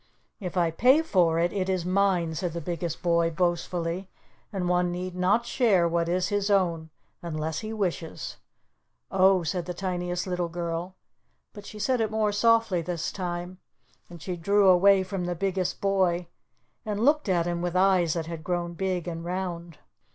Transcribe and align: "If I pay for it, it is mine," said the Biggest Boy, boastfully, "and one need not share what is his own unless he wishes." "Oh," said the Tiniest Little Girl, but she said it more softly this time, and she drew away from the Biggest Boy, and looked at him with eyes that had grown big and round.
"If 0.39 0.57
I 0.57 0.71
pay 0.71 1.03
for 1.03 1.37
it, 1.37 1.53
it 1.53 1.69
is 1.69 1.85
mine," 1.85 2.33
said 2.33 2.53
the 2.53 2.59
Biggest 2.59 3.03
Boy, 3.03 3.29
boastfully, 3.29 4.09
"and 4.51 4.67
one 4.67 4.91
need 4.91 5.13
not 5.15 5.45
share 5.45 5.87
what 5.87 6.09
is 6.09 6.29
his 6.29 6.49
own 6.49 6.89
unless 7.21 7.59
he 7.59 7.71
wishes." 7.71 8.37
"Oh," 9.11 9.43
said 9.43 9.67
the 9.67 9.75
Tiniest 9.75 10.25
Little 10.25 10.49
Girl, 10.49 10.95
but 11.53 11.67
she 11.67 11.77
said 11.77 12.01
it 12.01 12.09
more 12.09 12.31
softly 12.31 12.81
this 12.81 13.11
time, 13.11 13.59
and 14.09 14.19
she 14.19 14.35
drew 14.35 14.69
away 14.69 15.03
from 15.03 15.25
the 15.25 15.35
Biggest 15.35 15.81
Boy, 15.81 16.25
and 16.83 17.05
looked 17.05 17.29
at 17.29 17.45
him 17.45 17.61
with 17.61 17.75
eyes 17.75 18.15
that 18.15 18.25
had 18.25 18.43
grown 18.43 18.73
big 18.73 19.07
and 19.07 19.23
round. 19.23 19.77